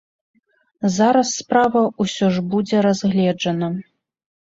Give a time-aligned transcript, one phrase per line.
[0.95, 3.75] Зараз справа ўсё ж будзе разгледжана.